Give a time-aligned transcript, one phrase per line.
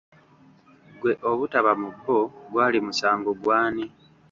[0.93, 2.19] Ggwe obutaba mu bo
[2.51, 3.85] gwali musango gwa ani?